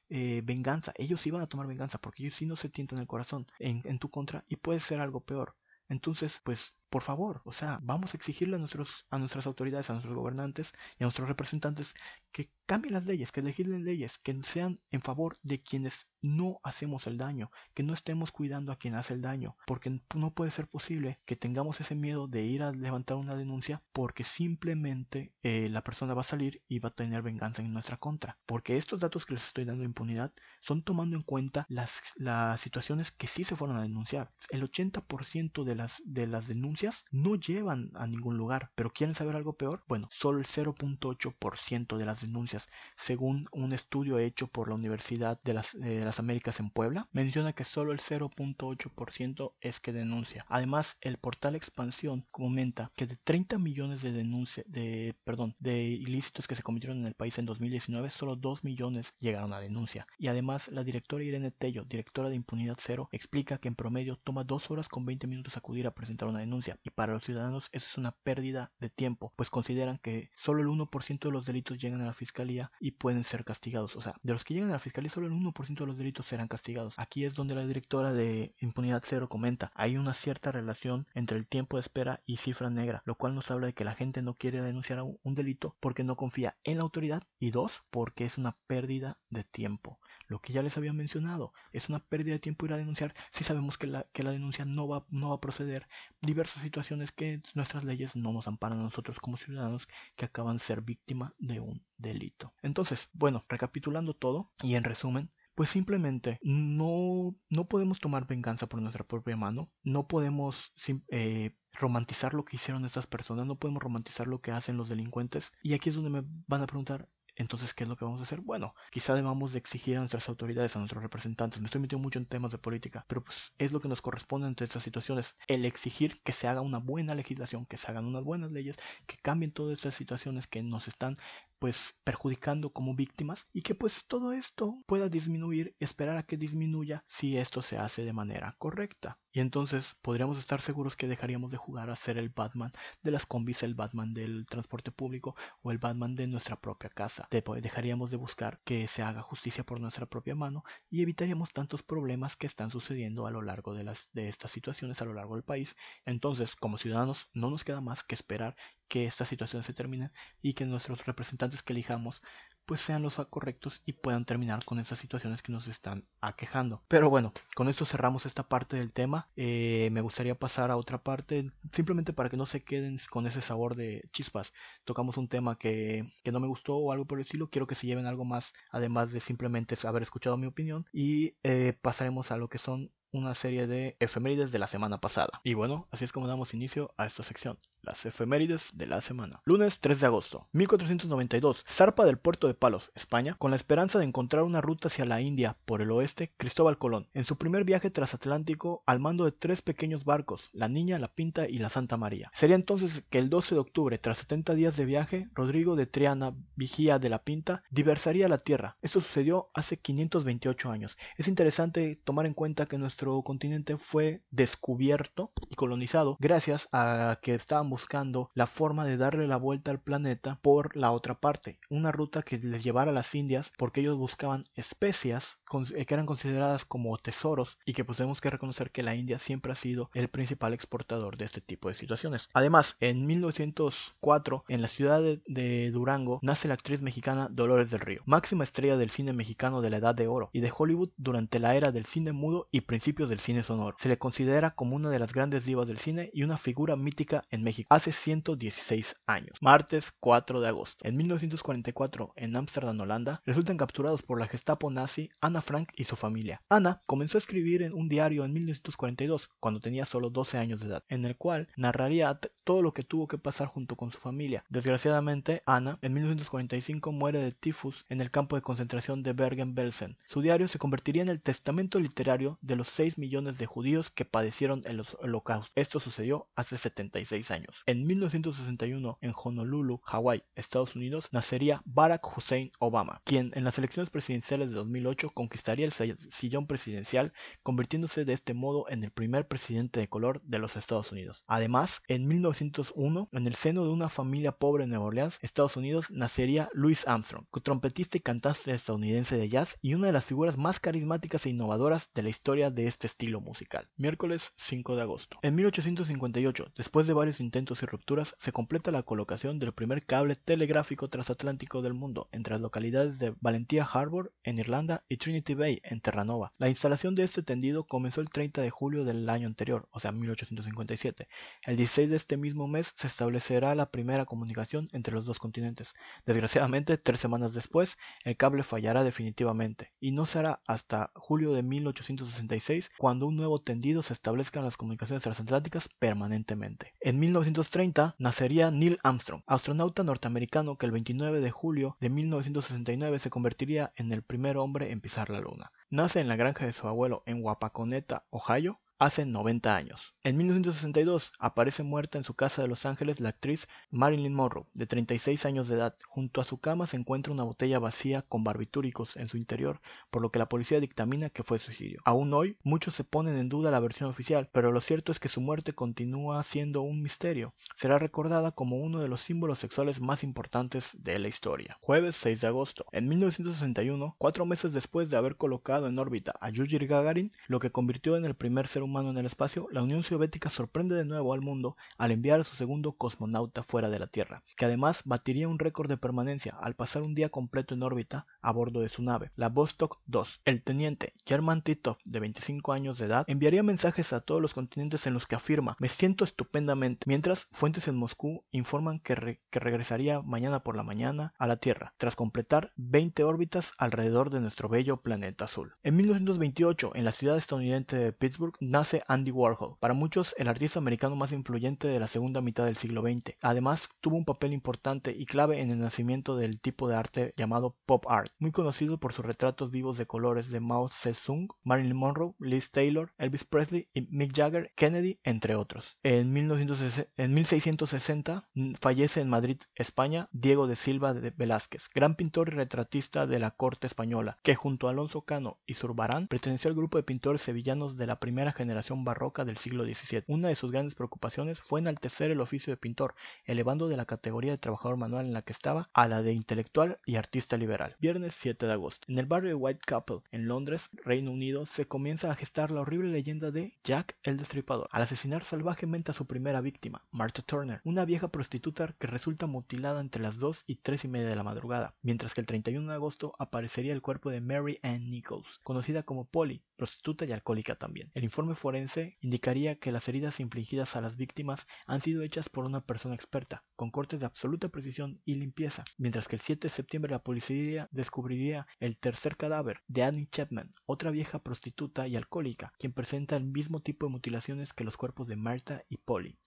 [0.08, 3.06] eh, venganza, ellos sí van a tomar venganza porque ellos sí no se tientan el
[3.06, 5.56] corazón en, en tu contra y puede ser algo peor.
[5.88, 9.94] Entonces, pues, por favor, o sea, vamos a exigirle a, nuestros, a nuestras autoridades, a
[9.94, 11.94] nuestros gobernantes y a nuestros representantes
[12.32, 17.06] que cambien las leyes, que legislen leyes, que sean en favor de quienes no hacemos
[17.06, 20.66] el daño, que no estemos cuidando a quien hace el daño, porque no puede ser
[20.66, 25.82] posible que tengamos ese miedo de ir a levantar una denuncia porque simplemente eh, la
[25.82, 28.38] persona va a salir y va a tener venganza en nuestra contra.
[28.46, 32.60] Porque estos datos que les estoy dando de impunidad son tomando en cuenta las, las
[32.60, 34.32] situaciones que sí se fueron a denunciar.
[34.50, 36.75] El 80% de las, de las denuncias
[37.10, 39.82] no llevan a ningún lugar, pero ¿quieren saber algo peor?
[39.88, 45.54] Bueno, solo el 0.8% de las denuncias, según un estudio hecho por la Universidad de
[45.54, 50.44] las, las Américas en Puebla, menciona que solo el 0.8% es que denuncia.
[50.48, 56.46] Además, el portal Expansión comenta que de 30 millones de denuncias, de, perdón, de ilícitos
[56.46, 60.06] que se cometieron en el país en 2019, solo 2 millones llegaron a denuncia.
[60.18, 64.44] Y además, la directora Irene Tello, directora de Impunidad Cero, explica que en promedio toma
[64.44, 67.86] 2 horas con 20 minutos acudir a presentar una denuncia y para los ciudadanos eso
[67.86, 72.00] es una pérdida de tiempo, pues consideran que solo el 1% de los delitos llegan
[72.00, 73.96] a la fiscalía y pueden ser castigados.
[73.96, 76.26] O sea, de los que llegan a la fiscalía solo el 1% de los delitos
[76.26, 76.94] serán castigados.
[76.96, 81.46] Aquí es donde la directora de Impunidad Cero comenta, hay una cierta relación entre el
[81.46, 84.34] tiempo de espera y cifra negra, lo cual nos habla de que la gente no
[84.34, 88.56] quiere denunciar un delito porque no confía en la autoridad y dos, porque es una
[88.66, 89.98] pérdida de tiempo.
[90.26, 93.44] Lo que ya les había mencionado, es una pérdida de tiempo ir a denunciar si
[93.44, 95.86] sabemos que la, que la denuncia no va, no va a proceder.
[96.20, 100.62] Diversas situaciones que nuestras leyes no nos amparan a nosotros como ciudadanos que acaban de
[100.62, 102.54] ser víctima de un delito.
[102.62, 108.80] Entonces, bueno, recapitulando todo y en resumen, pues simplemente no, no podemos tomar venganza por
[108.80, 110.72] nuestra propia mano, no podemos
[111.08, 115.52] eh, romantizar lo que hicieron estas personas, no podemos romantizar lo que hacen los delincuentes.
[115.62, 118.22] Y aquí es donde me van a preguntar, entonces, ¿qué es lo que vamos a
[118.24, 118.40] hacer?
[118.40, 121.60] Bueno, quizá debamos de exigir a nuestras autoridades, a nuestros representantes.
[121.60, 124.48] Me estoy metiendo mucho en temas de política, pero pues es lo que nos corresponde
[124.48, 125.36] entre estas situaciones.
[125.46, 129.16] El exigir que se haga una buena legislación, que se hagan unas buenas leyes, que
[129.18, 131.14] cambien todas estas situaciones que nos están
[131.58, 137.04] pues perjudicando como víctimas y que pues todo esto pueda disminuir esperar a que disminuya
[137.06, 139.18] si esto se hace de manera correcta.
[139.32, 143.26] Y entonces podríamos estar seguros que dejaríamos de jugar a ser el Batman de las
[143.26, 147.28] combis, el Batman del transporte público o el Batman de nuestra propia casa.
[147.30, 152.34] Dejaríamos de buscar que se haga justicia por nuestra propia mano y evitaríamos tantos problemas
[152.34, 155.44] que están sucediendo a lo largo de, las, de estas situaciones a lo largo del
[155.44, 155.76] país.
[156.06, 158.56] Entonces, como ciudadanos, no nos queda más que esperar
[158.88, 160.10] que esta situación se termine
[160.42, 162.22] y que nuestros representantes que elijamos
[162.66, 166.82] pues sean los correctos y puedan terminar con esas situaciones que nos están aquejando.
[166.88, 169.28] Pero bueno, con esto cerramos esta parte del tema.
[169.36, 173.40] Eh, me gustaría pasar a otra parte, simplemente para que no se queden con ese
[173.40, 174.52] sabor de chispas.
[174.84, 177.48] Tocamos un tema que, no me gustó o algo por el estilo.
[177.48, 180.86] Quiero que se lleven algo más, además de simplemente haber escuchado mi opinión.
[180.92, 185.40] Y eh, pasaremos a lo que son una serie de efemérides de la semana pasada.
[185.44, 189.40] Y bueno, así es como damos inicio a esta sección, las efemérides de la semana.
[189.44, 194.04] Lunes 3 de agosto, 1492, zarpa del puerto de Palos, España, con la esperanza de
[194.04, 197.90] encontrar una ruta hacia la India por el oeste, Cristóbal Colón, en su primer viaje
[197.90, 202.30] transatlántico al mando de tres pequeños barcos, la Niña, la Pinta y la Santa María.
[202.34, 206.34] Sería entonces que el 12 de octubre, tras 70 días de viaje, Rodrigo de Triana,
[206.56, 208.76] vigía de la Pinta, diversaría la Tierra.
[208.82, 210.96] Esto sucedió hace 528 años.
[211.16, 217.34] Es interesante tomar en cuenta que nuestro continente fue descubierto y colonizado gracias a que
[217.34, 221.92] estaban buscando la forma de darle la vuelta al planeta por la otra parte, una
[221.92, 225.38] ruta que les llevara a las Indias porque ellos buscaban especias
[225.74, 229.18] eh, que eran consideradas como tesoros y que pues tenemos que reconocer que la India
[229.18, 232.30] siempre ha sido el principal exportador de este tipo de situaciones.
[232.32, 237.80] Además, en 1904, en la ciudad de, de Durango, nace la actriz mexicana Dolores del
[237.80, 241.40] Río, máxima estrella del cine mexicano de la Edad de Oro y de Hollywood durante
[241.40, 243.76] la era del cine mudo y principio del cine sonoro.
[243.78, 247.26] Se le considera como una de las grandes divas del cine y una figura mítica
[247.30, 249.38] en México hace 116 años.
[249.40, 250.86] Martes 4 de agosto.
[250.86, 255.96] En 1944, en Ámsterdam, Holanda, resultan capturados por la Gestapo nazi Ana Frank y su
[255.96, 256.42] familia.
[256.48, 260.68] Ana comenzó a escribir en un diario en 1942, cuando tenía solo 12 años de
[260.68, 264.44] edad, en el cual narraría todo lo que tuvo que pasar junto con su familia.
[264.48, 269.96] Desgraciadamente, Ana, en 1945, muere de tifus en el campo de concentración de Bergen-Belsen.
[270.06, 274.04] Su diario se convertiría en el testamento literario de los seis millones de judíos que
[274.04, 275.52] padecieron el holocausto.
[275.54, 277.45] Esto sucedió hace 76 años.
[277.66, 283.90] En 1961, en Honolulu, Hawái, Estados Unidos, nacería Barack Hussein Obama, quien en las elecciones
[283.90, 289.80] presidenciales de 2008 conquistaría el sillón presidencial, convirtiéndose de este modo en el primer presidente
[289.80, 291.24] de color de los Estados Unidos.
[291.26, 295.90] Además, en 1901, en el seno de una familia pobre en Nueva Orleans, Estados Unidos,
[295.90, 300.58] nacería Louis Armstrong, trompetista y cantante estadounidense de jazz y una de las figuras más
[300.58, 303.68] carismáticas e innovadoras de la historia de este estilo musical.
[303.76, 305.18] Miércoles 5 de agosto.
[305.22, 310.16] En 1858, después de varios intentos y rupturas, se completa la colocación del primer cable
[310.16, 315.60] telegráfico transatlántico del mundo entre las localidades de Valentia Harbour en Irlanda y Trinity Bay
[315.62, 316.32] en Terranova.
[316.38, 319.92] La instalación de este tendido comenzó el 30 de julio del año anterior, o sea
[319.92, 321.08] 1857.
[321.42, 325.74] El 16 de este mismo mes se establecerá la primera comunicación entre los dos continentes.
[326.06, 332.70] Desgraciadamente, tres semanas después, el cable fallará definitivamente y no será hasta julio de 1866
[332.78, 336.72] cuando un nuevo tendido se establezca en las comunicaciones transatlánticas permanentemente.
[336.80, 343.10] En 1930 nacería Neil Armstrong, astronauta norteamericano que el 29 de julio de 1969 se
[343.10, 345.50] convertiría en el primer hombre en pisar la luna.
[345.68, 349.94] Nace en la granja de su abuelo en Wapakoneta, Ohio, hace 90 años.
[350.02, 354.66] En 1962 aparece muerta en su casa de Los Ángeles la actriz Marilyn Monroe, de
[354.66, 355.76] 36 años de edad.
[355.88, 360.02] Junto a su cama se encuentra una botella vacía con barbitúricos en su interior, por
[360.02, 361.80] lo que la policía dictamina que fue suicidio.
[361.84, 365.08] Aún hoy, muchos se ponen en duda la versión oficial, pero lo cierto es que
[365.08, 367.34] su muerte continúa siendo un misterio.
[367.56, 371.58] Será recordada como uno de los símbolos sexuales más importantes de la historia.
[371.60, 372.66] Jueves 6 de agosto.
[372.72, 377.50] En 1961, cuatro meses después de haber colocado en órbita a Yuri Gagarin, lo que
[377.50, 381.12] convirtió en el primer ser humano en el espacio, la Unión Soviética sorprende de nuevo
[381.12, 385.28] al mundo al enviar a su segundo cosmonauta fuera de la Tierra, que además batiría
[385.28, 388.82] un récord de permanencia al pasar un día completo en órbita a bordo de su
[388.82, 390.20] nave, la Vostok 2.
[390.24, 394.86] El teniente German Titov, de 25 años de edad, enviaría mensajes a todos los continentes
[394.86, 400.02] en los que afirma me siento estupendamente, mientras fuentes en Moscú informan que, que regresaría
[400.02, 404.78] mañana por la mañana a la Tierra, tras completar 20 órbitas alrededor de nuestro bello
[404.78, 405.54] planeta azul.
[405.62, 410.58] En 1928, en la ciudad estadounidense de Pittsburgh, nace Andy Warhol, para muchos el artista
[410.58, 413.14] americano más influyente de la segunda mitad del siglo XX.
[413.20, 417.58] Además, tuvo un papel importante y clave en el nacimiento del tipo de arte llamado
[417.66, 422.14] pop art, muy conocido por sus retratos vivos de colores de Mao Zedong, Marilyn Monroe,
[422.18, 425.76] Liz Taylor, Elvis Presley y Mick Jagger, Kennedy, entre otros.
[425.82, 432.36] En, 1660 mm, fallece en Madrid, España, Diego de Silva de Velázquez, gran pintor y
[432.36, 436.78] retratista de la corte española, que junto a Alonso Cano y Zurbarán perteneció al grupo
[436.78, 438.45] de pintores sevillanos de la primera generación
[438.84, 440.04] barroca del siglo XVII.
[440.06, 442.94] Una de sus grandes preocupaciones fue enaltecer el oficio de pintor,
[443.24, 446.78] elevando de la categoría de trabajador manual en la que estaba a la de intelectual
[446.86, 447.76] y artista liberal.
[447.80, 448.86] Viernes 7 de agosto.
[448.88, 452.90] En el barrio de Whitechapel, en Londres, Reino Unido, se comienza a gestar la horrible
[452.90, 457.84] leyenda de Jack el Destripador, al asesinar salvajemente a su primera víctima, Martha Turner, una
[457.84, 461.74] vieja prostituta que resulta mutilada entre las 2 y 3 y media de la madrugada,
[461.82, 466.04] mientras que el 31 de agosto aparecería el cuerpo de Mary Ann Nichols, conocida como
[466.04, 467.90] Polly, prostituta y alcohólica también.
[467.94, 472.44] El informe forense indicaría que las heridas infligidas a las víctimas han sido hechas por
[472.44, 476.54] una persona experta, con cortes de absoluta precisión y limpieza, mientras que el 7 de
[476.54, 482.52] septiembre la policía descubriría el tercer cadáver de Annie Chapman, otra vieja prostituta y alcohólica,
[482.58, 486.18] quien presenta el mismo tipo de mutilaciones que los cuerpos de Martha y Polly.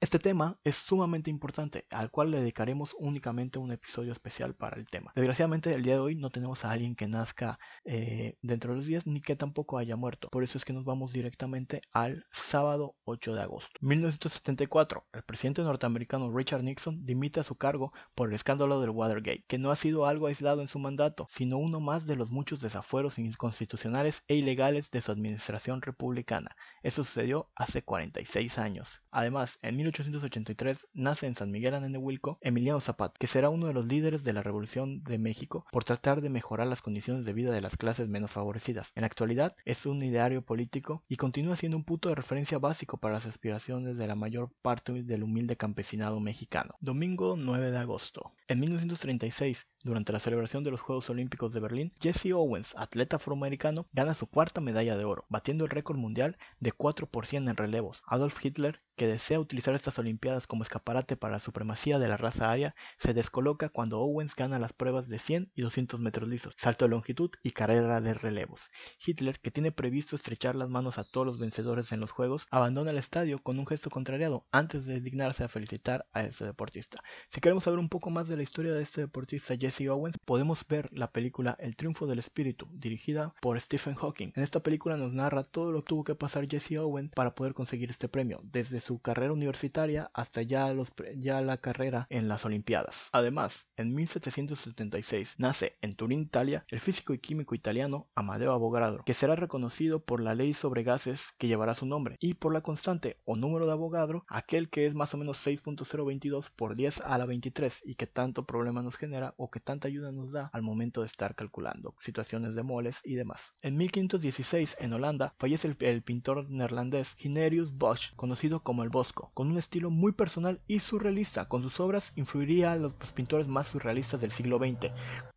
[0.00, 4.86] Este tema es sumamente importante, al cual le dedicaremos únicamente un episodio especial para el
[4.86, 5.12] tema.
[5.14, 8.86] Desgraciadamente el día de hoy no tenemos a alguien que nazca eh, dentro de los
[8.86, 10.28] días ni que tampoco haya muerto.
[10.30, 11.57] Por eso es que nos vamos directamente
[11.92, 13.70] al sábado 8 de agosto.
[13.80, 19.58] 1974, el presidente norteamericano Richard Nixon dimite su cargo por el escándalo del Watergate, que
[19.58, 23.18] no ha sido algo aislado en su mandato, sino uno más de los muchos desafueros
[23.18, 26.50] inconstitucionales e ilegales de su administración republicana.
[26.82, 29.02] Eso sucedió hace 46 años.
[29.10, 33.86] Además, en 1883 nace en San Miguel Anenehuilco Emiliano Zapata, que será uno de los
[33.86, 37.60] líderes de la Revolución de México por tratar de mejorar las condiciones de vida de
[37.60, 38.92] las clases menos favorecidas.
[38.94, 42.98] En la actualidad es un ideario político y continúa siendo un punto de referencia básico
[42.98, 46.74] para las aspiraciones de la mayor parte del humilde campesinado mexicano.
[46.80, 48.32] Domingo 9 de agosto.
[48.48, 53.86] En 1936, durante la celebración de los Juegos Olímpicos de Berlín, Jesse Owens, atleta afroamericano,
[53.92, 57.56] gana su cuarta medalla de oro, batiendo el récord mundial de 4 por 100 en
[57.56, 58.02] relevos.
[58.06, 62.50] Adolf Hitler que desea utilizar estas Olimpiadas como escaparate para la supremacía de la raza
[62.50, 66.84] aria, se descoloca cuando Owens gana las pruebas de 100 y 200 metros lisos, salto
[66.84, 68.68] de longitud y carrera de relevos.
[69.06, 72.90] Hitler, que tiene previsto estrechar las manos a todos los vencedores en los Juegos, abandona
[72.90, 77.00] el estadio con un gesto contrariado antes de dignarse a felicitar a este deportista.
[77.30, 80.66] Si queremos saber un poco más de la historia de este deportista Jesse Owens, podemos
[80.66, 84.32] ver la película El triunfo del espíritu, dirigida por Stephen Hawking.
[84.34, 87.54] En esta película nos narra todo lo que tuvo que pasar Jesse Owens para poder
[87.54, 93.10] conseguir este premio, desde su carrera universitaria hasta ya, los, la carrera en las Olimpiadas.
[93.12, 99.12] Además, en 1776 nace en Turín, Italia, el físico y químico italiano Amadeo Avogadro, que
[99.12, 103.20] será reconocido por la ley sobre gases que llevará su nombre y por la constante
[103.26, 107.26] o número de Avogadro, aquel que es más o menos 6.022 por 10 a la
[107.26, 111.02] 23 y que tanto problema nos genera o que tanta ayuda nos da al momento
[111.02, 113.52] de estar calculando situaciones de moles y demás.
[113.60, 119.30] En 1516 en Holanda fallece el, el pintor neerlandés Ginerius Bosch, conocido como el Bosco
[119.34, 121.48] con un estilo muy personal y surrealista.
[121.48, 124.92] Con sus obras influiría a los pintores más surrealistas del siglo XX,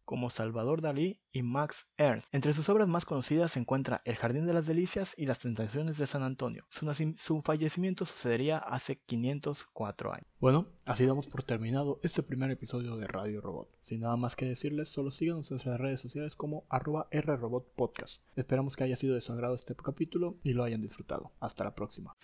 [0.05, 2.27] como Salvador Dalí y Max Ernst.
[2.33, 5.97] Entre sus obras más conocidas se encuentra El Jardín de las Delicias y Las Tentaciones
[5.97, 6.65] de San Antonio.
[6.69, 10.27] Su, fallecimiento sucedería hace 504 años.
[10.39, 13.69] Bueno, así damos por terminado este primer episodio de Radio Robot.
[13.79, 18.23] Sin nada más que decirles, solo síganos en nuestras redes sociales como arroba rrobotpodcast.
[18.35, 21.31] Esperamos que haya sido de su agrado este capítulo y lo hayan disfrutado.
[21.39, 22.15] Hasta la próxima.